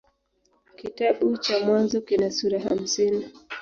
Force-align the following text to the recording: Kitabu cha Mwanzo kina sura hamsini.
Kitabu 0.77 1.37
cha 1.43 1.55
Mwanzo 1.65 1.97
kina 2.07 2.29
sura 2.37 2.59
hamsini. 2.65 3.23